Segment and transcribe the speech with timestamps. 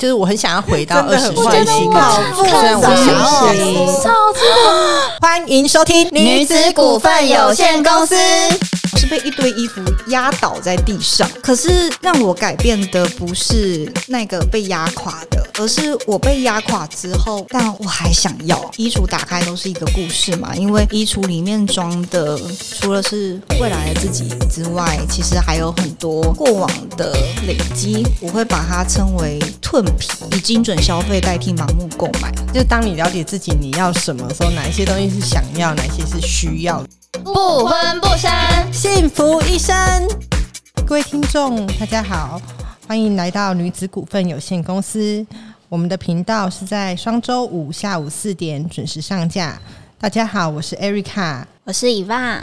[0.00, 4.10] 就是我很想要回到二十岁虽然我想要超
[5.20, 8.16] 欢迎收听女子股份有限公司。
[9.00, 18.70] 是被一堆衣服压倒在地上，可是让我改变的不是那个被压垮的，而是我被压垮之后，但我还想要。
[18.76, 22.38] 衣橱打开都是一个故事嘛，因为衣橱里面装的
[22.78, 28.06] 除了是未来的自己之外，其实还有很多过往的累积。
[28.20, 32.30] 我会把它称为褪皮，以精准消费代替盲目购买。
[32.52, 36.84] 就当你了解自己你要什么时候，哪一些东西是想要，哪些是需要。
[37.24, 38.30] 不婚不生，
[38.72, 39.76] 幸福一生。
[40.86, 42.40] 各位听众，大家好，
[42.86, 45.26] 欢迎来到女子股份有限公司。
[45.68, 49.60] 我们的频道是在双周五下午四点准时上架。
[49.98, 51.44] 大家好，我是 Erica。
[51.64, 52.42] 我是以望。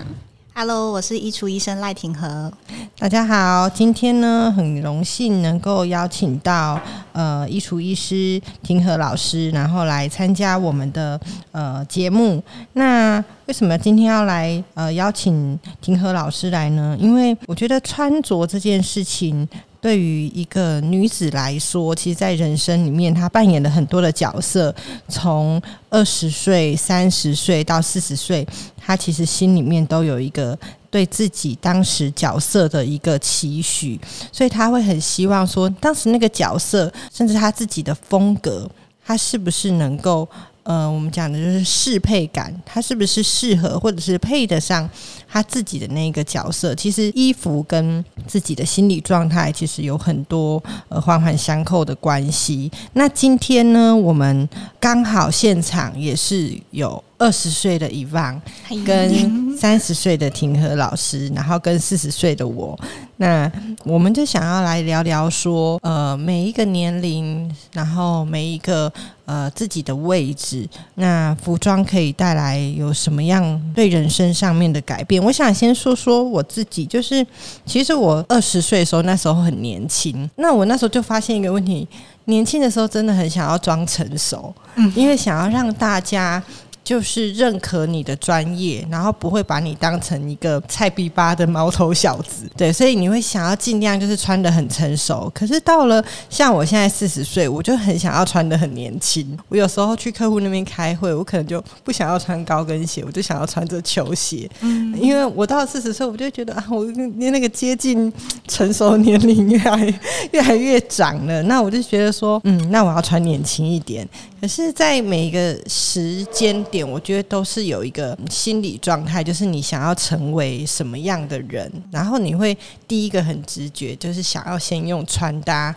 [0.60, 2.52] Hello，我是衣橱医生赖廷和。
[2.98, 6.82] 大家好，今天呢很荣幸能够邀请到
[7.14, 12.42] 呃衣橱医师廷和老师，然后来参加我们的呃节目。
[12.74, 16.98] 那为什么今天要来呃邀请廷和老师来呢？
[17.00, 19.48] 因为我觉得穿着这件事情。
[19.88, 24.76] 对于一个女子来说，其实，在人生里面，她扮演了很多的角色。
[25.08, 30.60] 从二十岁、三十岁到四十岁，她其实心里面都有一个
[30.92, 33.98] 对自己当时角色的一个期许，
[34.30, 38.70] 所以她会很希望说，当时那个角色，甚至她自己的风格，
[39.06, 40.28] 她是不是能够。
[40.68, 44.88] 呃，我们讲的就是适配感，他是不是适合，或者是配得上
[45.26, 46.76] 他自己的那个角色？
[46.76, 52.70] 其实衣服跟自己的心理状态其实有很多呃环环相扣的关系。
[52.92, 58.42] 那今天呢，我们刚好现场也是有二十岁的伊万，
[58.86, 62.78] 跟三十岁的庭和老师，然后跟四十岁的我，
[63.18, 63.52] 那
[63.84, 68.92] 我们就想要来聊聊说，呃，每一个年龄，然后每一个。
[69.28, 70.66] 呃，自己的位置，
[70.96, 75.22] 那服装可以带来有什么样对人生上面的改变？
[75.22, 77.28] 我想先说说我自己，就是
[77.66, 81.86] 其实我二十岁的时候，那时候很年轻，那我那时候就发现一个问题，
[82.24, 86.42] 年轻的时候真的很想要装成熟，嗯，因为想要让大家。
[86.88, 95.30] 就是认可你的专业，然后不会把你当成一个菜逼巴的毛头小子，对，所以你会想要尽量就是穿的很成熟。
[95.36, 99.38] 可是到了像我现在四十岁，我就很想要穿的很年轻。
[99.50, 104.50] 我有时候去客户那边开会，我可能就不想要穿高跟鞋，我就想要穿着球鞋。
[104.62, 106.86] 嗯，因为我到了四十岁，我就觉得啊，我
[107.18, 108.10] 那个接近
[108.48, 110.00] 成熟年龄越来
[110.32, 114.08] 越来越长了，那我就觉得说，嗯，那我要穿年轻一点。
[114.40, 122.58] 可是，在每一个时间点，我觉得都是有一个心理状态，就是你想要成为什么样的人，然后你会
[122.88, 125.76] 第一个很直觉，就是想要先用穿搭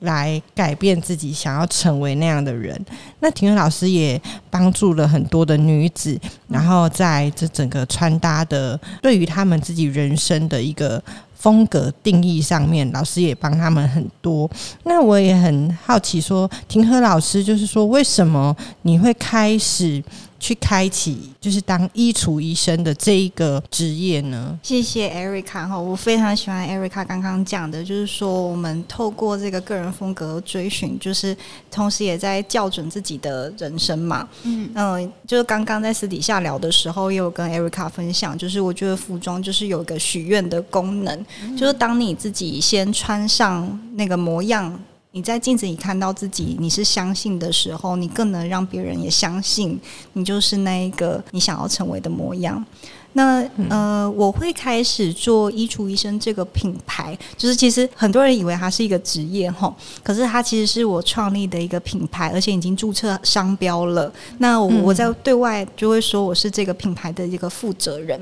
[0.00, 2.78] 来改变自己，想要成为那样的人。
[3.20, 4.20] 那庭院老师也
[4.50, 11.02] 帮助了很多的女子，然后在这整个穿搭的对于他们自己人生的一个。
[11.42, 14.48] 风格定义上面，老师也帮他们很多。
[14.84, 20.00] 那我也很好奇，说庭和老师就是说，为什么你会开始
[20.42, 24.58] 去开启，就是当衣橱医生的这一个职业呢？
[24.60, 31.36] 谢谢 Erica 哈，我非常喜欢 Erica 刚刚讲的，就是说我们透过这个个人风格追寻，就是
[31.70, 34.28] 同时也在校准自己的人生嘛。
[34.42, 41.24] 嗯嗯，就是刚刚在私底下聊的时候，也有跟 Erica 分享，就是我觉得服装就是有一个许愿的功能。
[41.56, 44.76] 就是当你自己先穿上那个模样，
[45.14, 49.78] 你在镜子里看到自己，你是相信的时候，你更能让别人也相信
[50.14, 52.64] 你就是那一个你想要成为的模样。
[53.12, 64.10] 那呃，我会开始做衣橱医生这个品牌，就是其实很多人以为它是一个职业哈，可是它其实是我创立的一个品牌，而且已经注册商标了。
[64.38, 68.18] 那我在对外就会说我是这个品牌的一个负责人。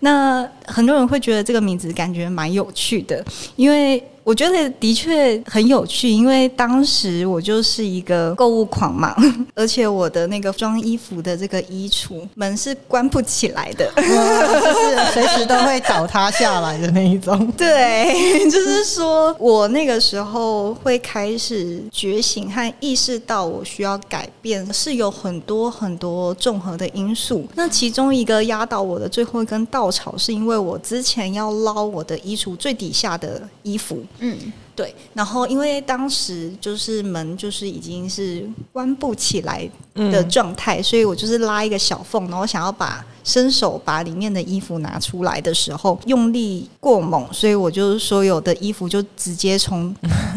[0.00, 3.24] 那很多人会觉得这个名字感觉蛮有趣的，
[3.54, 4.02] 因为。
[4.24, 9.14] 我觉得的确很有趣，因为当时我就是一个购物狂嘛，
[9.54, 17.50] 而且我的那个装衣服的这个衣橱门是关不起来的，就是随时都会倒塌下来的那一种。
[17.58, 18.14] 对，
[18.48, 27.44] 就是说我那个时候会开始觉醒和意识到我需要改变，是有很多很多综合的因素。
[27.56, 33.98] 那其中一个压倒我的最后一根稻草，是因为我之前要捞我的衣橱最底下的衣服。
[34.18, 34.94] 嗯，对。
[35.14, 49.94] 然后因为当时就是门就是已经是关不起来的状态，所以我就是拉一个小缝，然后想要把伸手把里面的衣服拿出来的时候，用力过猛，所以我就是所有的衣服就直接从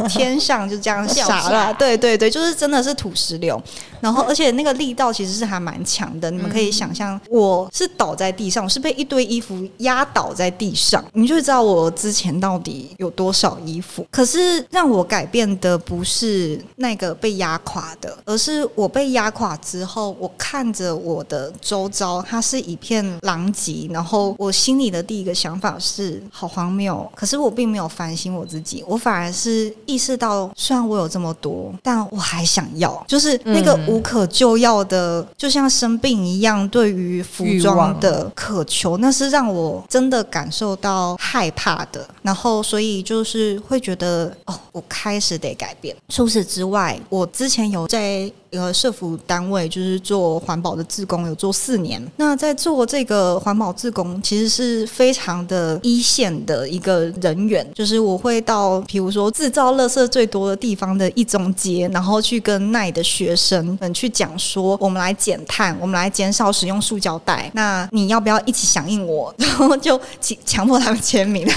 [0.09, 1.73] 天上就这样洒了。
[1.79, 3.61] 对对对，就是真的是土石流。
[4.01, 6.29] 然后，而且那个力道其实是还蛮强的。
[6.29, 14.05] 你们可以想象，我是倒在地上，我是被一堆衣服压倒在地上，你就知道我之前到底有多少衣服。
[14.11, 23.87] 可是让我改变的不是那个被压垮的，而是我被压垮之后，我看着我的周遭，它是一片狼藉。
[23.89, 27.09] 然后我心里的第一个想法是好荒谬。
[27.15, 33.75] 可是我并没有反省我自己，我反而是意识到，虽然我有这么多，但我还想要，就是那个。
[33.87, 42.07] 无可救药的，就像生病一样，对于服装的渴求，那是让我真的感受到害怕的。
[42.23, 45.95] 然后，所以就是会觉得，哦，我开始得改变。
[46.09, 48.31] 除此之外，我之前有在。
[48.55, 52.01] 个社服单位就是做环保的志工，有做四年。
[52.17, 57.65] 那在做这个环保志工，其实是非常的一线的一个人员。
[57.73, 67.51] 就是我会到，比如说制造垃圾最多的地方的一中街，然后去跟奈的学生们去讲说，我们来减碳，我们来减少使用塑胶袋。
[67.53, 69.33] 那你要不要一起响应我？
[69.37, 69.99] 然后就
[70.45, 71.45] 强迫他们签名。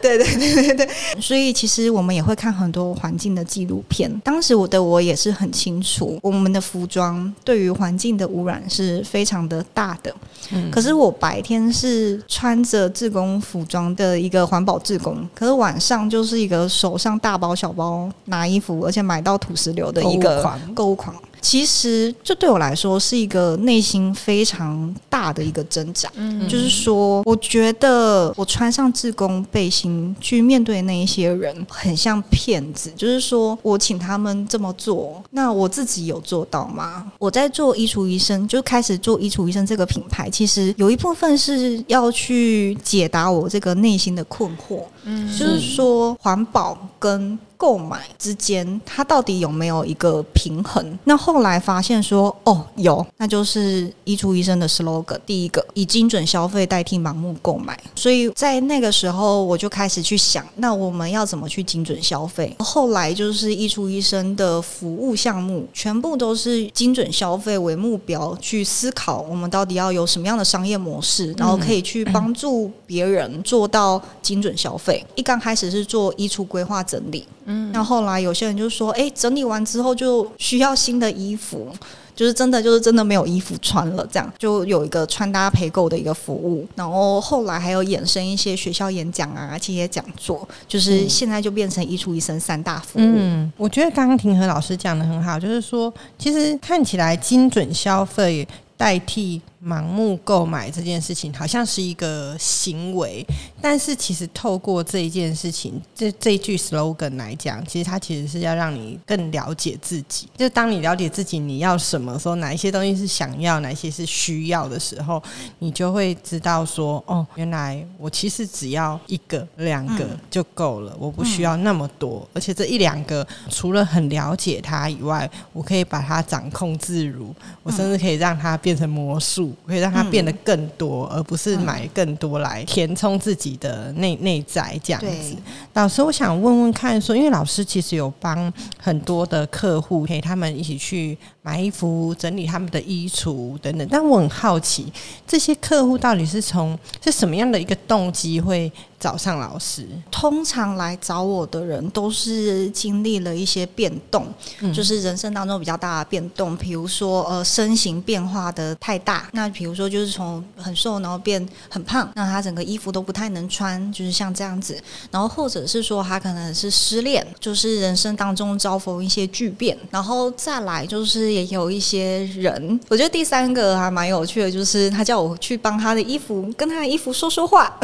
[0.00, 0.88] 对对对对对。
[1.20, 4.10] 所以其实我们也会看很多环境的纪录片。
[4.22, 10.14] 当时我的我也是很清楚，我们的服装对于环境的污染是非常的大的。
[10.50, 21.14] 嗯，可是我白天是穿着自工服装的一个环保志工，可是晚上就是一个手上大包小包拿衣服，而且买到土石流的一个购物狂。
[21.42, 26.08] 其实，这对我来说是一个内心非常大的一个挣扎。
[26.14, 32.90] 嗯，就是说，我觉得我穿上自工背心去面对那一些人，很像骗子。
[32.96, 37.10] 就是说我请他们这么做，那我自己有做到吗？
[37.18, 44.84] 我在做衣橱医生，就开始做衣橱医生这个品牌，其实有一部分是要去解答我这个内心的困惑。
[45.02, 47.36] 嗯，就是说环保跟。
[47.62, 50.98] 购买之间，它到底有没有一个平衡？
[51.04, 57.78] 那后来发现说，哦，有，那就是医出医生的 slogan，第一个以精准消费代替盲目购买。
[57.94, 62.52] 所以在那个时候，我就开始去想，那我们要怎么去精准消费？
[62.58, 75.06] 后来就是医出医生的服务项目，全部都是精准消费为目标去思考，我们到底要有什么样的商业模式，然后可以去帮助别人做到精准消费。
[75.14, 77.24] 一刚开始是做衣橱规划整理。
[77.52, 81.68] 嗯，那后来有些人就说，哎，整理完之后就需要新的衣服，
[82.14, 86.66] 就是真的就是真的没有衣服穿了，这样就有一个穿搭陪购的一个服务。
[86.74, 93.02] 然后后来还有衍生一些学校演讲啊，这些讲座，就是现在就变成一出一生三大服务。
[93.02, 98.46] 嗯，我觉得刚刚庭和老师讲的很好，就是说其实看起来精准消费
[98.76, 99.40] 代替。
[99.64, 103.24] 盲目购买这件事情好像是一个行为，
[103.60, 110.26] 但是其实透过这一件事情，这这一句 slogan 来讲，其实它其实是要让你更了解自己。
[110.36, 115.22] 就当你了解自己你要什么，说哪一些东西是想要，哪些是需要的时候，
[115.60, 122.28] 你就会知道说，哦，原来我其实只要一个、两个就够了，我不需要那么多。
[122.34, 127.32] 而且这一两个，除了很了解它以外，我可以把它掌控自如，
[127.62, 129.51] 我甚至可以让它变成魔术。
[129.66, 135.36] 可以让它变得更多，而不是买更多来填充自己的内内在这样子。
[135.74, 144.92] 老师，我想问问看，说因为老师其实有帮很多的客户陪他们一起去买衣服、整理他们的衣橱等等，但我很好奇，
[145.26, 148.70] 这些客户到底是从是什么样的一个动机会？
[149.02, 154.32] 找上老师，通常来找我的人都是经历了一些变动，
[154.72, 164.80] 就是人生当中比较大的变动，比如说呃身形变化的太大，那比如说就是从很瘦然后变很胖，那他整个衣服都不太能穿，就是像这样子，
[165.10, 177.76] 然后或者是说他可能是失恋，就是人生当中遭逢一些巨变，然后再来就是也有一些人，我觉得第三个还蛮有趣的，就是他叫我去帮他的衣服跟他的衣服说说话。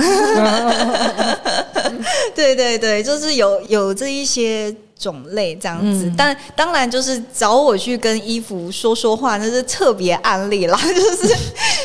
[2.34, 10.78] 对对对，就是有有这一些种类这样子，但当然就是找我去跟衣服说说话，那是特别案例啦。
[10.82, 11.34] 就是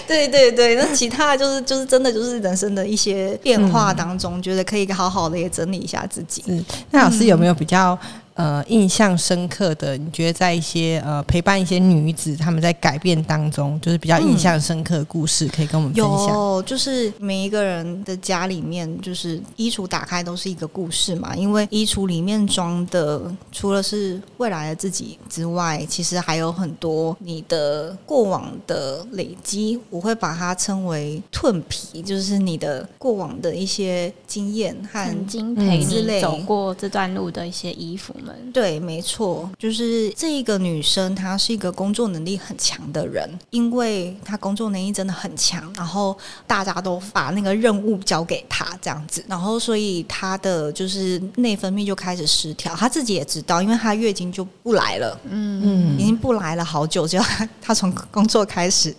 [0.07, 6.43] 对对对，那其他就是就是真的就是人生的一些变化当中，觉得可以好好的也整理一下自己。
[6.47, 7.97] 嗯那老师有没有比较
[8.35, 9.97] 呃印象深刻的？
[9.97, 16.29] 你觉得在一些呃陪伴一些女子她们在改变当中，就是比较印象深刻的故事，可以跟我们分享？
[16.29, 21.35] 有，就是每一个人的家里面，就是衣橱打开都是一个故事嘛。
[21.35, 23.21] 因为衣橱里面装的，
[23.51, 29.79] 除了是未来的自己之外，其实还有很多你的过往的累积。
[29.89, 38.51] 我会把它称为褪皮，就是你的过往的一些经验和曾经陪你走过这段路的一些衣服们。
[38.53, 46.15] 对，没错，就是这一个女生，她是一个工作能力很强的人，因为她工作能力真的很强，然后
[46.45, 55.61] 大家都把那个任务交给她这样子，然后所以她的就是内分泌就开始失调，她自己也知道，因为她月经就不来了，嗯。
[55.65, 57.23] 嗯，已经不来了好久，只要
[57.61, 58.93] 她从工作开始，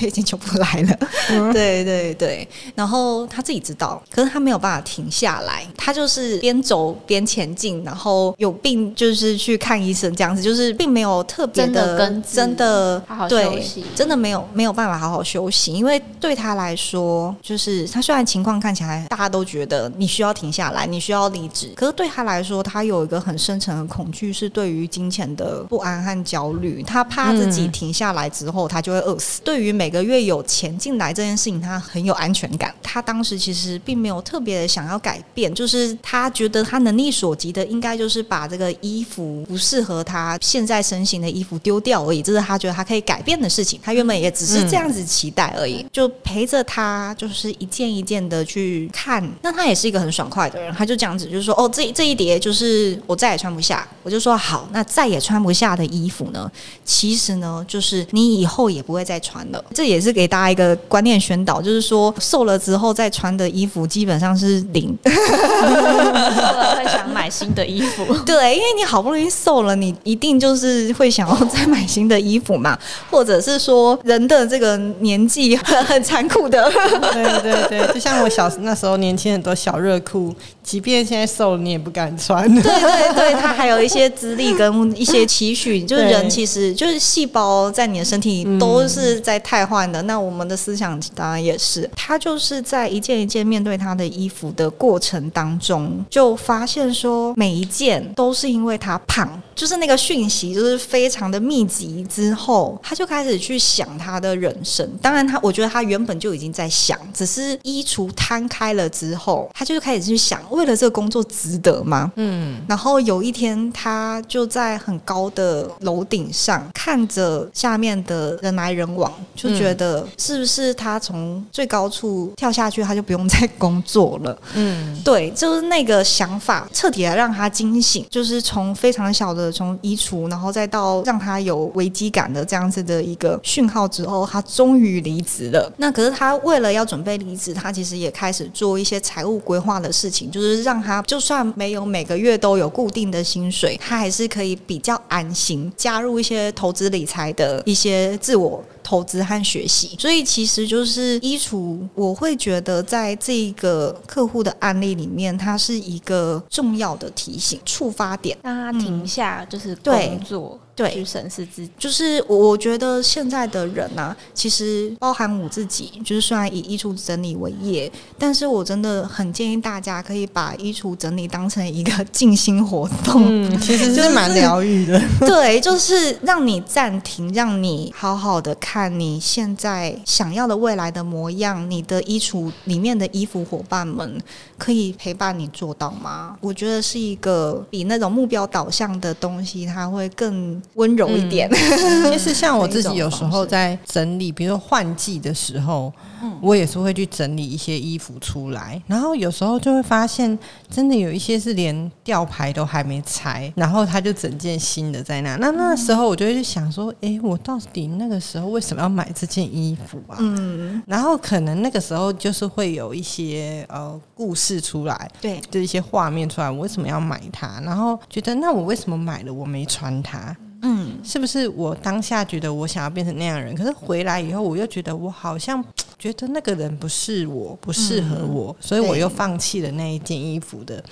[0.00, 29.40] 月经就不来了，对对对，然后她自己知道，可是她没有办法停下来，她就是边走边前进，然后有病就是去看医生这样子，就是并没有特别的真的好好休息，真的没有没有办法好好休息，因为对他来说，就是他虽然情况看起来大家都觉得你需要停下来，你需要离职，可是对他来说，他有一个很深层的恐惧，是对于金钱的不安和焦虑，他怕自己停下来之后，他就会饿死。
[29.44, 32.74] 对于每个月有钱进来这件事情，他很有安全感。
[32.82, 42.20] 他当时其实并没有特别的想要改变，就是他觉得他能力所及的，应该就是把这个衣服不适合他现在身形的衣服丢掉而已。
[42.20, 43.78] 这是他觉得他可以改变的事情。
[43.82, 49.24] 他原本也只是这样子期待而已，就陪着他，就是一件一件的去看。
[49.42, 53.86] 那他也是一个很爽快的人，他就这样子，就是说，哦，这这一叠就是我再也穿不下。
[54.02, 56.50] 我就说好，那再也穿不下的衣服呢？
[56.84, 59.64] 其实呢，就是你以后也不会再穿了。
[59.74, 64.96] 这也是给大家一个观念宣导，就是说瘦了之后再穿的衣服基本上是零。
[65.04, 72.78] 瘦了会想买新的衣服，对，因为你好不容易瘦了，你一定就是会想要再买新的衣服嘛，
[73.10, 76.70] 或者是说人的这个年纪很很残酷的，
[77.12, 80.34] 对对对，就像我小那时候年轻很多小热裤，
[80.70, 82.46] 即便现在瘦了，你也不敢穿。
[82.54, 104.90] 对对对，它还有一些资历跟一些期许，就是人其实就是细胞在你的身体都是在汰换的，那我们的思想当然也是，他就是在一件一件面对他的衣服的过程当中，就发现说每一件都是因为他胖，就是那个讯息就是非常的密集之后，他就开始去想他的人生。
[105.02, 112.10] 当然，他我觉得他原本就已经在想，只是衣橱摊开了之后，他就开始去想，为了这个工作值得吗？
[112.16, 112.62] 嗯。
[112.66, 124.38] 然后有一天，他就在很高的楼顶上看着下面的人来人往，就觉得是不是他从最高处跳下去，他就不用再工作了？
[124.54, 135.72] 嗯，对，就是那个想法彻底的让他惊醒，就是从非常小的从衣橱，然后再到让他有危机感的这样子的一个讯号之后，他终于离职了。
[135.78, 148.62] 那可是他为了要准备离职，他其实也开始做一些财务规划的事情，就是让他就算没有每个月都有固定的薪水，他还是可以比较安心加入一些投资理财的一些自我。
[148.90, 151.78] 投资和学习，所以其实就是衣橱。
[151.94, 160.58] 我会觉得，在这个客户的案例里面，它是一个重要的提醒、触发点，让他停下，就是工作。
[160.74, 175.00] 对，去审视自己，就是我我觉得现在的人呢，其实包含我自己，就是虽然以衣橱整理为业，但是我真的很建议大家可以把衣橱整理当成一个静心活动，嗯， 其实是蛮疗愈的。
[175.20, 181.70] 对，就是让你暂停，让你好好的看你现在想要的未来的模样。
[181.70, 184.20] 你的衣橱里面的衣服伙伴们
[184.60, 186.36] 可以陪伴你做到吗？
[186.40, 190.60] 我觉得是一个比那种目标导向的东西，它会更。
[190.74, 191.50] 温柔一点。
[191.52, 195.92] 其实像我自己 有时候在整理，比如说换季的时候，
[196.40, 198.80] 我也是会去整理一些衣服出来。
[198.86, 200.38] 然后有时候就会发现，
[200.70, 205.36] 真的有一些是连吊牌都还没拆，然后他就整件新的在那。
[205.36, 210.16] 那那时候我就会去想说，哎，我到底那个时候为什么要买这件衣服啊？
[210.20, 210.82] 嗯。
[210.86, 217.60] 然后可能那个时候就是会有一些呃故事出来，对，就一些画面出来，我为什么要买它？
[217.64, 220.36] 然后觉得那我为什么买了我没穿它？
[220.62, 225.64] 嗯，是不是我当下觉得我想要变成那样人，可是回来以后我又觉得我好像
[226.00, 230.82] 觉得那个人不是我，不适合我，所以我又放弃了那一件衣服的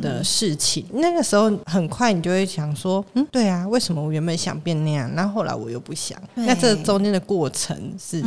[0.00, 0.86] 的事情。
[0.94, 6.16] 那个时候很快你就会想说，嗯，对啊，为什么我原本想变那样，那后后来我又不想？
[6.34, 8.22] 那这中间的过程是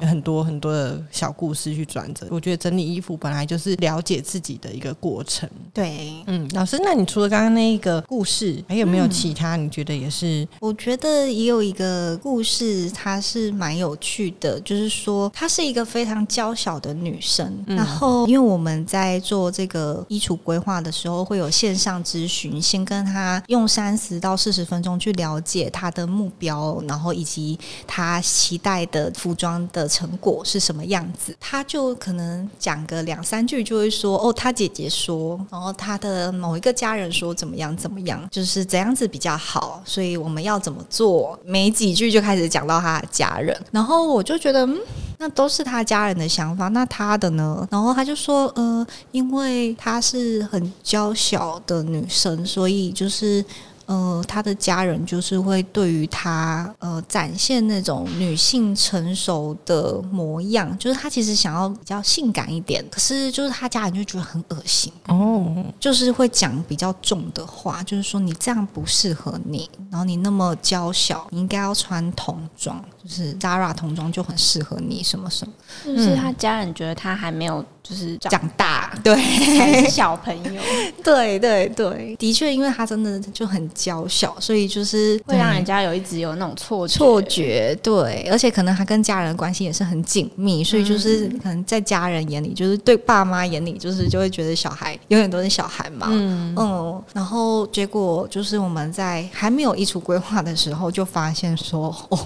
[0.00, 2.26] 有很多很多的小故事去转折。
[2.30, 5.46] 我觉得整理衣服本来就是了解自己的一个过程。
[5.74, 9.56] 对，嗯，老师，那你除了刚刚那一个故事，还有没有其他？
[9.56, 10.48] 你觉得也是？
[10.58, 17.62] 我觉得也有一个故事，它是蛮有趣的，就是说，它是一个非常娇小的女生。
[17.66, 31.36] 然后，因为我们在做这个衣橱规划的时候，会有线上咨询，先跟她用三十到四十分钟去了解她的目标，然后以及她期待的服装的成果是什么样子。
[31.40, 41.38] 她就可能讲个两三句，就会说：“哦，她姐姐说，然后她的某一个家人说怎么样怎么样，就是怎样子比较好，所以我们要怎么做？
[41.44, 44.78] 没几句就开始讲到她的家人，然后我就觉得，嗯，
[45.24, 47.66] 那都是他家人的想法，那他的呢？
[47.70, 53.42] 然后他就说，呃，因为她是很娇小的女生，所以就是。
[53.86, 64.92] 呃，他的家人就是会对于他呃展现那种女性成熟的模样，就是他其实想要比较性感一点，可是就是他家人就觉得很恶心。
[65.08, 75.52] 哦，就是会讲比较重的话，就是说你这样不适合你，然后你那么娇小，你应该要穿童装，就是 Zara 童装就很适合你，什么什么，
[75.84, 77.64] 就是他家人觉得他还没有。
[77.86, 80.62] 就是长大，对，还是小朋友，
[81.04, 96.54] 对对对，的确，因为他真的就很娇小，所以就是会让人家有一直有那种错错觉，对，而且可能他跟家人关系也是很紧密，所以就是可能在家人眼里，就是对爸妈眼里，就是就会觉得小孩永远都是小孩嘛，嗯。
[96.56, 102.18] 嗯，然后结果就是我们在还没有衣橱规划的时候，就发现说哦。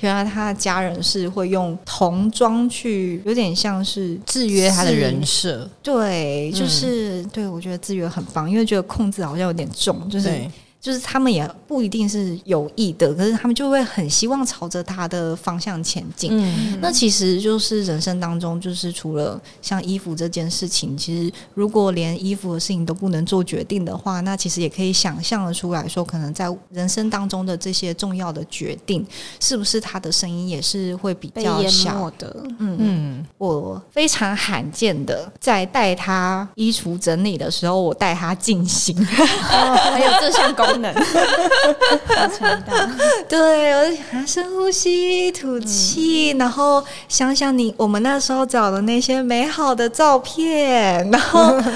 [0.00, 5.68] 原来他的家人是会用童装去，有点像是制约他的人设。
[5.82, 10.30] 对，就是对我觉得制约很棒，因为觉得控制好像有点重，就是。
[10.80, 16.30] 就是他们也不一定是有意的，可是他们就会很希望朝着他的方向前进。
[16.32, 29.04] 嗯，那其实就是人生当中，就是除了像衣服这件事情，其实如果连衣服的事情都不能做决定的话，那其实也可以想象的出来说，可能在人生当中的这些重要的决定，
[29.40, 32.10] 是不是他的声音也是会比较小。
[32.18, 32.36] 的？
[32.58, 32.76] 嗯。
[32.78, 40.82] 嗯，我非常罕见的在带他衣橱整理的时候，我带他进行， 还有这项功。
[40.82, 42.90] 能，好强大。
[43.28, 51.54] 对，我想深呼吸，吐气，然后想想你我们那时候找的那些美好的照片， 然后。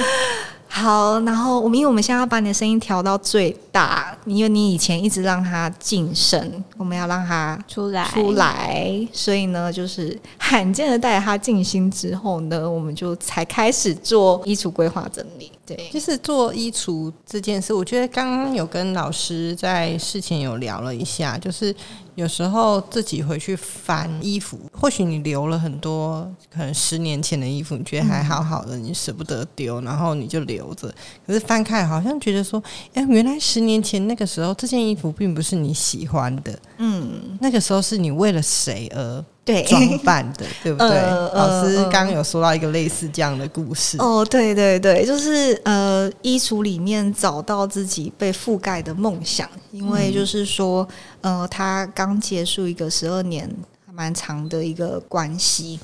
[0.72, 15.50] 好，然后我们因为我们现在要把你的声音调到最大，因为你以前一直让它静声，我们要让它出来出来，所以呢，就是罕见的带着它静心之后呢，我们就才开始做衣橱规划整理。
[15.76, 21.74] 对，就是做衣橱这件事，我觉得刚刚有跟老师在事前有聊了一下，就是。
[22.16, 30.92] 有时候自己回去翻衣服，或许你留了很多可能十年前的衣服，你觉得还好好的，你舍不得丢，然后你就留着。
[31.26, 39.24] 可是翻开好像觉得说，哎，原来十年前那个时候这件衣服并不是你喜欢的，嗯，那个时候是你为了谁而。
[39.50, 40.88] 对，装扮的， 对不对？
[41.34, 43.96] 老师刚刚有说到一个类似这样的故事。
[43.98, 50.86] 哦，对对对，就是呃，衣橱里面找到自己被覆盖的梦想，因为就是说，
[51.20, 53.48] 呃，他刚结束一个十二年
[53.92, 55.78] 蛮长的一个关系，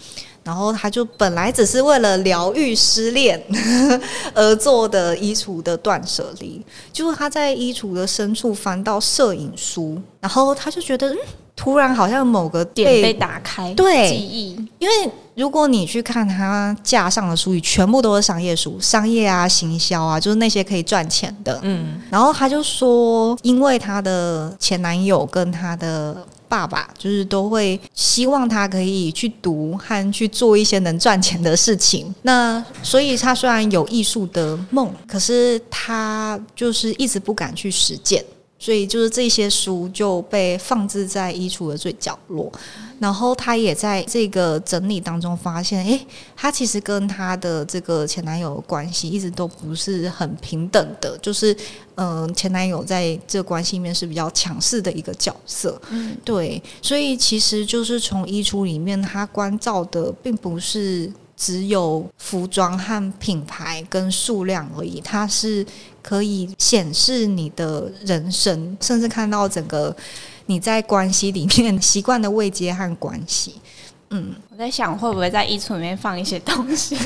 [0.44, 3.42] 然后他就本来只是为了疗愈失恋
[4.32, 11.18] 而做的衣橱的断舍离，就是他在衣橱的深处翻到摄影书，然后他就觉得嗯。
[11.56, 14.54] 突然好像某个点被打开，对，记忆。
[14.78, 21.58] 因为如果你去看他架上的书语，全部都是商业书，商业啊、行销啊，就是那些可以赚钱的。
[21.62, 26.16] 嗯，然后他就说，因为他的前男友跟他的
[26.46, 32.14] 爸爸，就是都会希望他可以去读和去做一些能赚钱的事情。
[32.22, 38.22] 那所以他虽然有艺术的梦，可是他就是一直不敢去实践。
[38.58, 42.50] 所以就是这些书就被放置在衣橱的最角落，
[42.98, 51.54] 然后他也在这个整理当中发现，诶，他其实跟他的这个前男友的关系一直都不是很平等的，就是
[51.96, 61.12] 嗯，前男友在这关系里面是比较强势的一个角色，嗯，对，所以其实就是从衣橱里面他关照的并不是。
[61.36, 65.64] 只有服装和品牌跟数量而已，它是
[66.02, 69.94] 可以显示你的人生，甚至看到整个
[70.46, 73.56] 你在关系里面习惯的位接和关系。
[74.10, 76.96] 嗯，我在想会不会在衣橱里面放一些东西，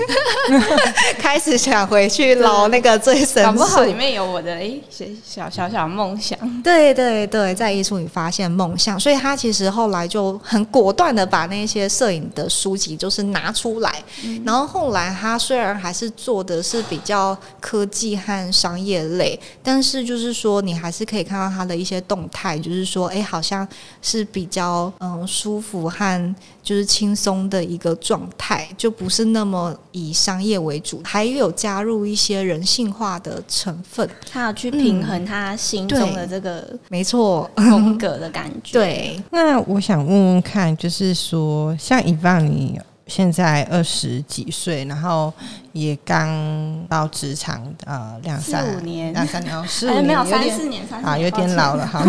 [1.18, 3.98] 开始想回去捞那个最深搞不好里处。
[3.98, 6.38] 面有我的诶小小小小梦想。
[6.62, 14.00] 对对对，在艺术里发现梦想，所以他其实后来就很果断的把那些摄影的书籍就是拿出来，
[14.44, 23.66] 然后后来他虽然还是做的是比较科技和商业类，但是就是说你还是可以看到他的一些动态，就是说哎，好像
[24.00, 34.08] 是比较嗯舒服和就是轻松的一个状态，就不是那么以商业为主，还有加入一些人性化的成分。
[34.30, 45.32] 他要去平衡他心中的这个没错，风格的感觉。，对，那我想问问看，就是说，像以棒你现在二十几岁，然后
[45.72, 51.86] 也刚到职场呃两四三五年两三年哦， 四五哎，年没有三四年，三四啊，有点老了，。
[51.86, 52.04] 哈，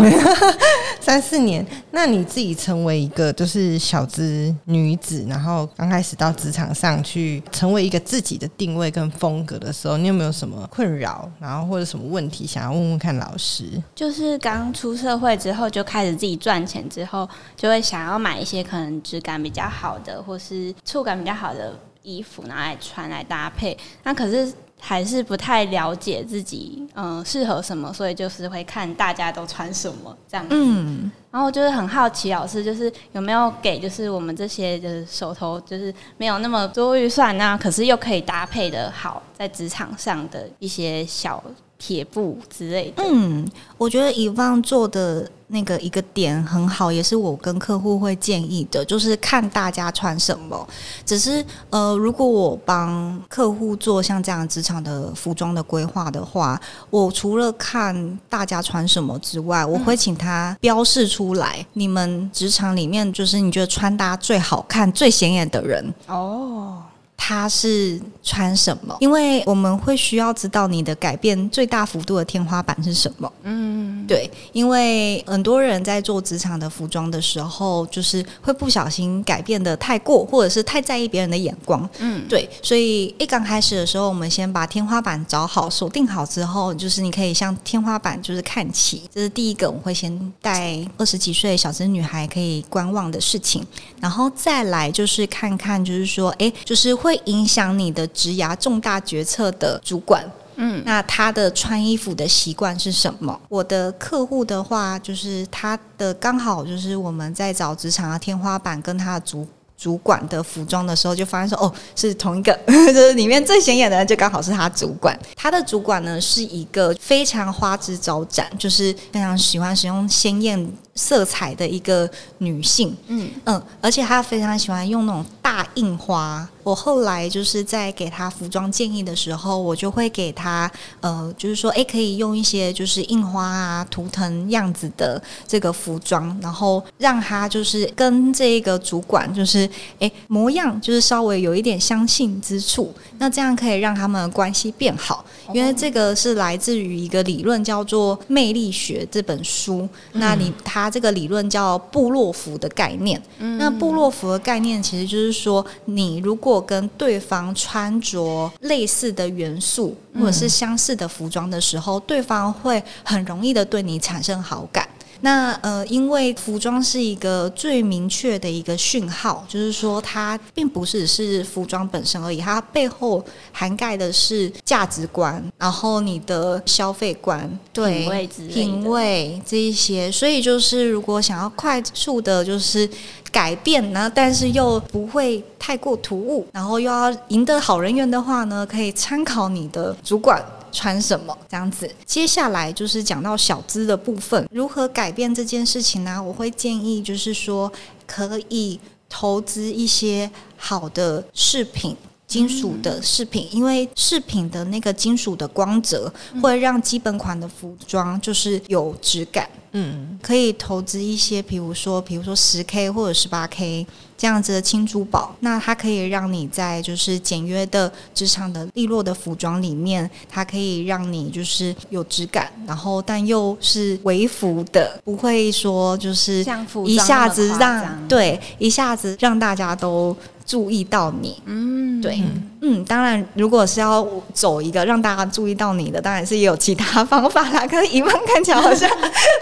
[1.00, 1.64] 三四年。
[1.90, 13.64] 那你自己成为一个就是小资女子，然后刚开始到职场上去成为一个自己的定位跟风格的时候，你有没有什么困扰，然后或者什么问题想要问问看老师？
[13.94, 21.72] 就是刚出社会之后，就开始自己赚钱之后，就会想要买一些可能质感比较好的，或是触感比较好的
[22.02, 23.76] 衣服拿来穿来搭配。
[24.02, 30.54] 那可是还是不太了解自己，嗯、适合什么，所以就是会看大家都穿什么这样子。
[30.54, 31.10] 嗯。
[31.30, 41.42] 然后就是很好奇，老师就是有没有给就是我们这些就是手头就是没有那么多预算那可是又可以搭配的好，在职场上的一些小
[41.78, 43.02] 铁布之类的。
[43.02, 50.66] 嗯，我觉得以望做的那个一个点很好，也是我跟客户会建议的，就是看大家穿什么。
[51.04, 66.82] 只是呃，如果我帮客户做像这样职场的服装的规划的话，我除了看大家穿什么之外，我会请他标示出来，你们职场里面就是你觉得穿搭最好看、最显眼的人，哦，
[67.24, 68.96] 他是穿什么？
[68.98, 73.32] 因为我们会需要知道你的改变最大幅度的天花板是什么。
[73.44, 81.88] 嗯，对，因为很多人在做职场的服装的时候，就是会不小心改变的太过，或者是太在意别人的眼光。
[81.98, 93.64] 嗯，对，所以一刚开始的时候，我们先把天花板找好、锁定好之后，就是你可以向天花板就是看齐，这是第一个，我会先带二十几岁小资女孩可以观望的事情，
[94.00, 100.24] 然后再来就是看看，就是说，哎，就是会影响你的职涯重大决策的主管。
[100.56, 103.40] 嗯，那他的穿衣服的习惯是什么？
[103.48, 109.46] 我的客户的话，就是他的刚好就是我们在找职场的天花板跟他的主
[109.78, 115.18] 主管的服装的时候，就发现说哦是同一个， 就是里面最显眼的人就刚好是他主管。
[115.34, 122.96] 他的主管呢是一个非常花枝招展，就是非常喜欢使用鲜艳色彩的一个女性。
[123.06, 126.48] 嗯嗯，而且她非常喜欢用那种大印花。
[126.62, 145.24] 我后来就是在给她服装建议的时候，我就会给她呃，就是说，诶，可以用一些就是印花啊、图腾样子的这个服装，然后让她就是跟这个主管就是诶模样就是稍微有一点相近之处，那这样可以让他们的关系变好。
[145.52, 150.52] 因为这个是来自于一个理论叫做魅力学这本书，那你
[150.82, 153.20] 它这个理论叫布洛服的概念。
[153.58, 164.86] 那布洛服的概念其实就是说，你如果跟对方穿着类似的元素或者是相似的服装的时候，对方会很容易的对你产生好感。
[165.24, 180.10] 那呃，因为服装是一个最明确的一个讯号，就是说它并不是是服装本身而已，它背后涵盖的是价值观，然后你的消费观，对品味之品味这一些。
[180.10, 182.88] 所以就是如果想要快速的，就是
[183.30, 190.44] 改变呢，但是又不会太过突兀，然后又要赢得好人缘的话呢，可以参考你的主管。
[190.72, 191.88] 穿什么这样子？
[192.04, 196.20] 接下来就是讲到小资的部分，如何改变这件事情呢？
[196.20, 197.70] 我会建议就是说，
[198.06, 201.96] 可以投资一些好的饰品。
[202.24, 209.46] 金属的饰品，因为饰品的那个金属的光泽会让基本款的服装就是有质感。
[209.72, 213.86] 嗯，可以投资一些，比如说，比如说十 K 或者十八 K
[214.22, 226.46] 这样子的轻珠宝，那它可以让你在就是简约的职场的利落的服装里面，它可以让你就是有质感，然后但又是微服的，不会说就是
[226.86, 231.42] 一下子让对一下子让大家都注意到你。
[231.46, 237.66] 嗯，对，嗯，嗯当然，如果是要走一个让大家注意到你的，当然是也有其他方法啦。
[237.66, 238.88] 可是一曼看起来好像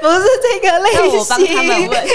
[0.00, 1.18] 不是这个类型。
[1.18, 2.06] 我帮他们问。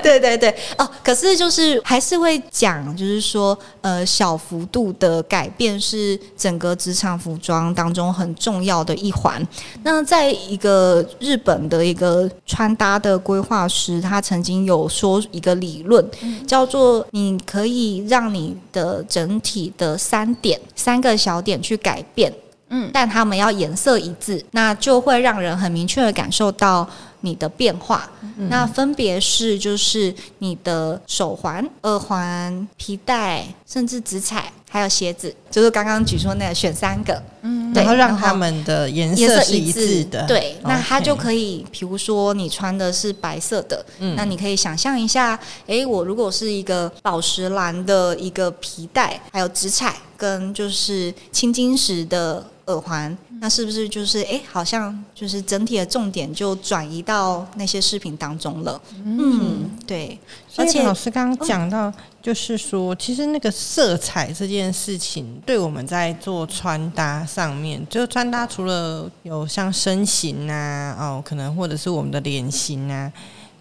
[0.00, 9.44] 对对对，哦，可是就是还是会讲，就是说，呃，小幅度的改变是整个职场服装当中很重要的一环。
[9.82, 16.08] 那在一个日本的一个穿搭的规划师，他曾经有说一个理论，
[16.46, 19.47] 叫做你可以让你的整体。
[19.48, 22.30] 体的三点，三个小点去改变，
[22.68, 26.86] 嗯，但他们要颜色一致，那就会让人很明确的感受到
[27.22, 28.10] 你的变化。
[28.50, 40.26] 那分别是就是你的手环、耳环、皮带，甚至紫彩，还有鞋子，就是刚刚举出那个选三个，嗯，然后让他们的颜色是一致的。
[40.26, 43.84] 对，那它就可以，比如说你穿的是白色的，
[44.16, 58.28] 那你可以想象一下，哎，我如果是一个宝石蓝的一个皮带，还有紫彩跟就是青金石的耳环，那是不是就是哎，好像就是整体的重点就转移到那些视频当。
[58.28, 60.18] 当中了，嗯，对，
[60.56, 73.10] 而且老师刚刚讲到，就是说，其实那个色彩这件事情，对我们在做穿搭上面，就穿搭除了有像身形啊，哦，可能或者是我们的脸型啊，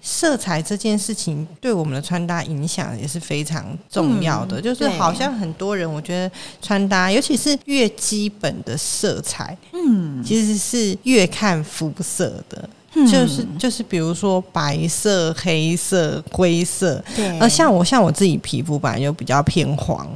[0.09, 4.61] 色彩这件事情对我们的穿搭影响也是非常重要的。
[4.61, 12.69] 就是好像很多人，我觉得穿搭，尤其是越基本的色彩，嗯，其实是越看肤色的。
[13.05, 17.37] 就是就是，比如说白色、黑色、灰色，对。
[17.39, 20.09] 而像我像我自己皮肤本来就比较偏黄，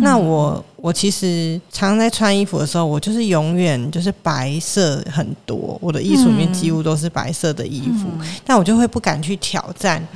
[0.00, 8.08] 那我我其实常在穿衣服的时候，我就是永远就是白色很多，我的衣橱里面几乎都是白色的衣服，
[8.44, 10.06] 但我就会不敢去挑战。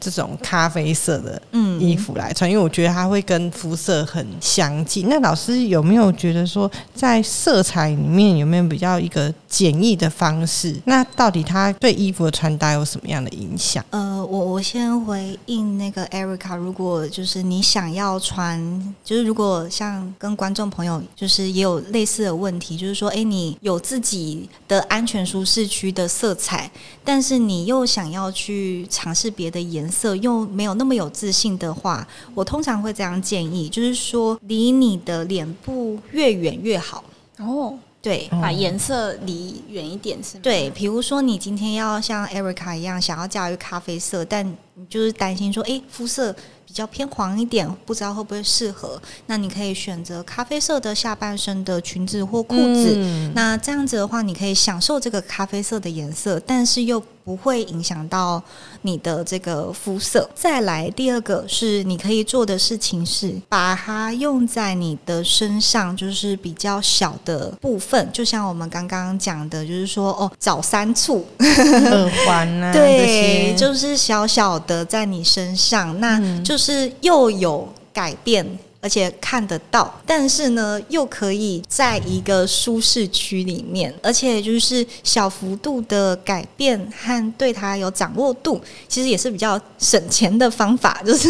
[0.00, 1.40] 这种咖啡色的
[1.78, 5.08] 衣服来穿，因为我觉得它会跟肤色很相近。
[5.10, 10.74] 那老师有没有觉得说，在色彩里面有没有比较一个简易的方式？
[10.86, 13.84] 那到底它对衣服的穿搭有什么样的影响？
[13.90, 26.70] 呃，我我先回应那个 Erica，如果就是你想要穿，就是如果像跟观众朋友就是也有类似的问题，就是说，哎，你有自己的安全舒适区的色彩，
[27.04, 29.89] 但是你又想要去尝试别的颜。
[29.90, 37.02] 色又没有那么有自信的话，我通常会这样建议，就是说离你的脸部越远越好。
[37.38, 40.40] 哦，对，把颜色离远一点是吗。
[40.42, 46.34] 对，比如说你今天要像 Erica 一样想要驾驭咖啡色，但你就是担心说，哎，肤色。
[46.70, 49.02] 比较偏黄一点，不知道会不会适合？
[49.26, 52.96] 那你可以选择咖啡色的下半身的裙子或裤子。
[53.34, 58.40] 那这样子的话，你可以享受这个咖啡色的颜色，但是又不会影响到
[58.82, 60.30] 你的这个肤色。
[60.32, 76.56] 再来，第二个是你可以做的事情是把它用在你的身上，就是比较小的部分，就像我们刚刚讲的，就是说哦，早三处耳环啊， 对，就是小小的在你身上，那就。
[76.56, 78.46] 是是又有改变。
[78.82, 91.00] 而且看得到，但是呢，又可以在一个舒适区里面，而且就是小幅度的改变和对它有掌握度，其实也是比较省钱的方法。
[91.04, 91.28] 就是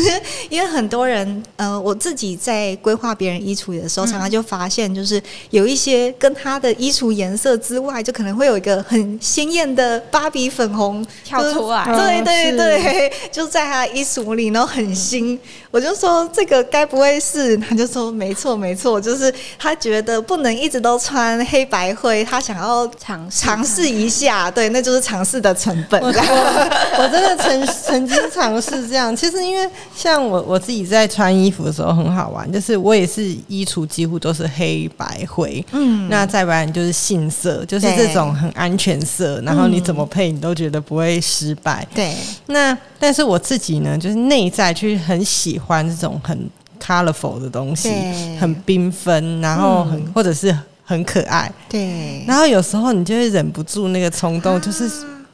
[0.49, 15.37] 因为很多人，呃，我自己在规划别人衣橱的时候，常常就发现，就是有一些跟他的衣橱颜色之外，就可能会有一个很鲜艳的芭比粉红跳出来，对对对， 就在他衣橱里，然后很新。
[15.71, 17.57] 我就说这个该不会是？
[17.59, 26.09] 他就说：“没错，没错，就是他觉得不能一直都穿黑白灰，他想要尝尝试一下，对，那就是尝试的成本。”我
[26.99, 29.15] 我真的曾曾经尝试这样。
[29.15, 41.87] 其实因为像我我自己在穿衣服的时候很好玩，就是我也是衣橱几乎都是黑白灰，嗯，那再不然就是杏色，就是这种很安全色，然后你怎么配你都觉得不会失败。
[41.95, 46.51] 对，那但是我自己呢，就是内在去很喜欢这种很。
[46.83, 47.91] colorful 的东西，
[48.41, 52.25] 很缤纷，然后很或者是很可爱，对。
[52.27, 54.91] 然后有时候你就会忍不住那个冲动，就是。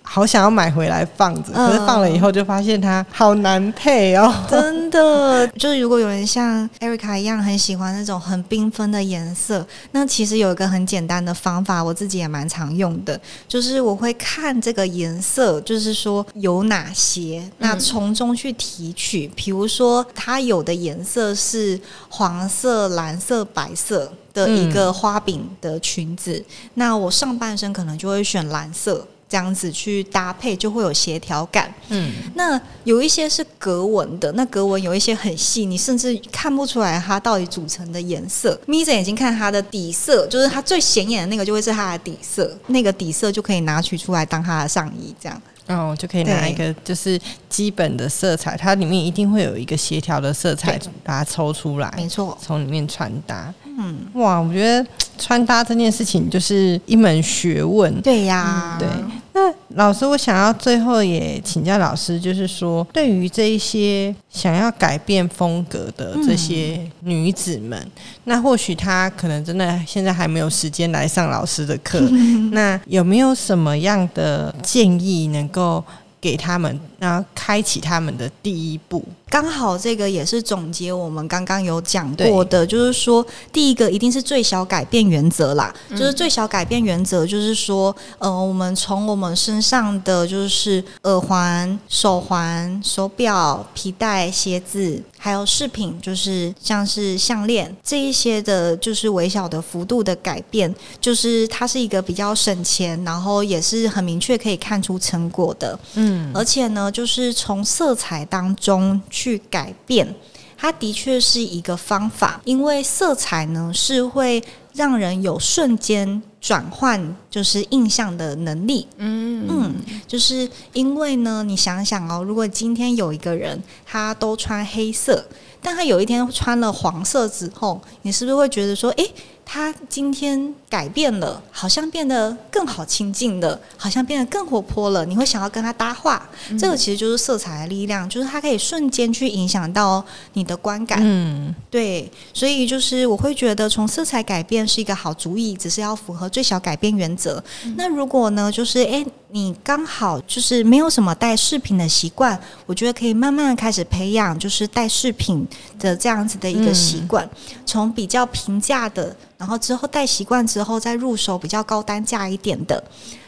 [0.09, 4.33] 好想要买回来放着，可是放了以后就发现它好难配哦。
[4.49, 19.31] 真的， 就是如果有人像 Erica 一样很喜欢那种很缤纷的颜色，那其实有一个很简单的方法，我自己也蛮常用的，就是我会看这个颜色，就是说有哪些，那从中去提取。
[19.35, 29.07] 比如说，它有的颜色是黄色、蓝色、白色的一个花柄的裙子，那我上半身可能就会选蓝色。
[29.29, 31.73] 这样子去搭配，就会有协调感。
[31.89, 38.59] 嗯，那有一些是格纹的，那格纹有一些很细，你甚至看不出来它到底组成的颜色。
[38.67, 45.43] 眯着眼睛看它的底色，就是它最显眼的那个就会是它的底色，那个底色就可以拿取出来当它的上衣，这样。
[45.69, 53.53] 哦，就可以拿一个就是基本的色彩，它里面一定会有一个协调的色彩，把它抽出来，没错，从里面穿搭。
[53.79, 54.87] 嗯，哇，我觉得
[55.19, 58.01] 穿搭这件事情就是一门学问。
[58.01, 58.89] 对呀，对。
[59.33, 67.79] 那老师，我想要最后也请教老师，就是说，对于这一些想要改变风格的这些女子们，
[68.25, 72.01] 那或许她可能真的现在还没有时间来上老师的课，
[72.53, 75.85] 那有没有什么样的建议能够？
[76.27, 79.05] 给他们，那开启他们的第一步。
[79.29, 85.75] 刚好这个也是总结我们刚刚有讲过的，就是说，第一个一定是最小改变原则啦。
[85.91, 95.03] 就是最小改变原则，就是说，呃，我们从我们身上的就是耳环、手环、手表、皮带、鞋子。
[95.19, 105.77] 还有饰品，就是像是项链这一些的，就是微小的幅度的改变，就是它是一个比较省钱，然后也是很明确可以看出成果的。
[105.95, 110.15] 嗯，而且呢，就是从色彩当中去改变，
[110.59, 114.43] 它的确是一个方法，因为色彩呢是会
[114.75, 116.23] 让人有瞬间。
[116.39, 119.75] 转换就是印象的能力，嗯嗯，
[120.07, 125.27] 就是因为呢，你想想哦，如果今天有一个人他都穿黑色，
[125.61, 129.05] 但他有一天穿了黄色之后，你是不是会觉得说，哎？
[129.45, 135.07] 他今天改变了，好像变得更好亲近了，好像变得更活泼了。
[135.07, 140.99] 你会想要跟他搭话，这个其实就是色彩的力量，就是它可以瞬间去影响到你的观感。
[141.03, 147.43] 嗯，对，所以就是我会觉得从色彩改变是一个好主意，只是要符合最小改变原则。
[147.77, 155.47] 那如果呢，就是诶，你刚好就是没有什么带饰品的习惯，我觉得可以慢慢的开始培养，就是带饰品
[155.79, 157.29] 的这样子的一个习惯，
[157.65, 159.15] 从比较平价的。
[159.39, 162.83] 然后之后戴习惯之后，再入手比较高单价一点的。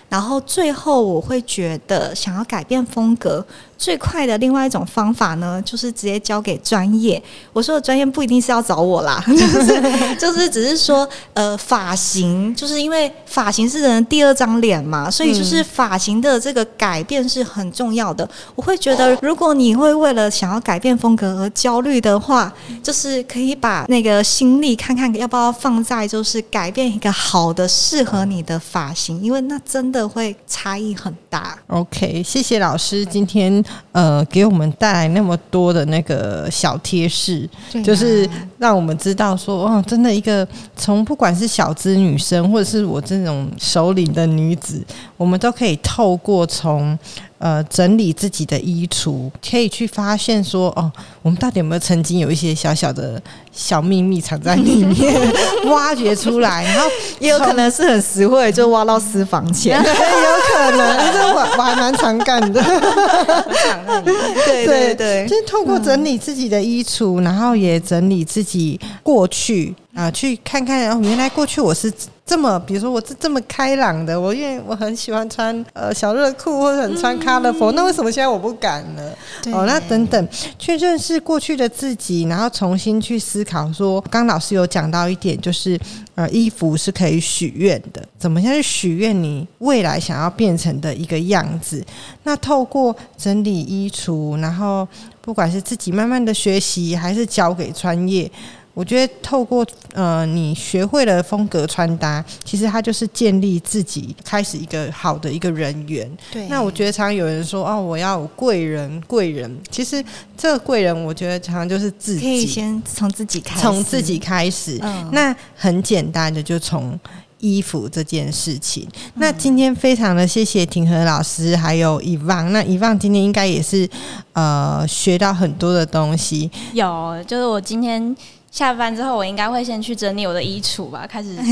[0.09, 3.46] 然后最后我会觉得，想要改变风格。
[3.79, 7.23] 最快的另外一种方法呢，就是直接交给专业。
[7.53, 18.29] 我说的专业不一定是要找我啦， 就是就是只是说，呃，发型，就是因为发型是人第二张脸嘛，所以就是发型的这个改变是很重要的。
[18.57, 31.57] 我会觉得，如果你会为了想要改变风格而焦虑的话，就是可以把那个心力看看要不要放在就是改变一个好的适合你的发型，因为那真的会差异很大。
[31.69, 33.64] OK，谢谢老师今天。
[33.92, 37.48] 呃，给我们带来那么多的那个小贴士，
[37.85, 38.28] 就是
[38.59, 44.85] 让我们知道说，哦，真的一个从不管是小资女生，或者是我这种首领的女子，
[45.16, 46.98] 我们都可以透过从。
[47.38, 50.90] 呃，整理自己的衣橱，可以去发现说，哦，
[51.22, 53.22] 我们到底有没有曾经有一些小小的
[53.53, 55.14] 小秘密藏在里面，
[55.70, 62.61] 挖掘出来，然后也有可能是很实惠，就挖到私房钱， 有可能，这我我还蛮常干的。
[64.44, 71.92] 对对对，就是透过整理自己的衣橱，然后也整理自己过去啊，去看看，哦，原来过去我是。
[72.29, 79.11] 这么，比如说我是这么开朗的，我因为我很喜欢穿呃小热裤或者很穿 colorful，那为什么现在我不敢呢？
[79.51, 83.72] 哦，那等等，去认识过去的自己，然后重新去思考。
[83.72, 85.81] 说，刚老师有讲到一点，就是
[86.16, 91.83] 呃，衣服是可以许愿的，怎么样去许愿你未来想要变成的一个样子？
[92.24, 94.87] 那透过整理衣橱，然后
[95.22, 98.31] 不管是自己慢慢的学习，还是交给专业。
[98.79, 106.09] 我觉得透过呃，你学会了风格穿搭，其实它就是建立自己开始一个好的一个人缘。
[106.31, 106.47] 对。
[106.47, 109.53] 那我觉得常常有人说哦，我要贵人，贵人。
[109.69, 110.01] 其实
[110.37, 112.21] 这个贵人，我觉得常常就是自己。
[112.21, 113.62] 可以先从自己开始。
[113.62, 114.79] 从自己开始。
[114.81, 115.11] 嗯。
[115.12, 116.97] 那很简单的，就从
[117.41, 118.87] 衣服这件事情。
[119.14, 122.53] 那今天非常的谢谢庭和老师，还有遗忘。
[122.53, 123.91] 那遗忘今天应该也是
[124.35, 126.49] 呃学到很多的东西。
[126.75, 128.17] 有，就是我今天。
[128.50, 131.44] 下班之后，我应该会先去整理我的衣橱吧，开始 进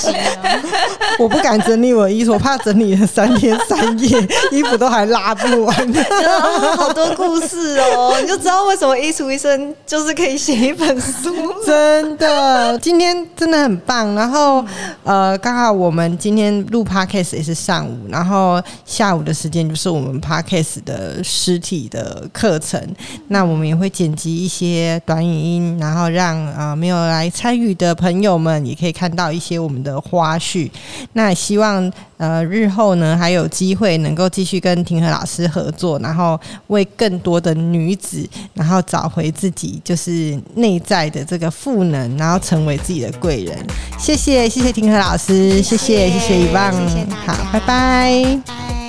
[0.00, 0.14] 行。
[1.18, 5.74] 我不敢整理我的衣橱，我怕整理了三天三夜，衣服都还拉不完。
[6.76, 11.32] 好多故事哦，你就知道为什么衣橱医生就是可以写一本书。
[11.64, 14.14] 真的，今天真的很棒。
[14.14, 14.64] 然后
[15.04, 22.80] 呃，刚好我们今天录 podcast 也是上午，然后下午的时间就是我们 podcast 的实体的课程。
[23.28, 25.78] 那我们也会剪辑一些短语音。
[25.84, 30.70] 然后让呃没有来参与的朋友们也可以看到一些我们的花絮。
[31.12, 43.56] 那希望呃日后呢还有机会能够继续跟庭和老师合作，然后为更多的女子，然后找回自己就是内在的这个赋能，然后成为自己的贵人。
[43.98, 46.72] 谢谢谢谢庭和老师，谢谢谢谢一棒，
[47.26, 48.83] 好，拜拜。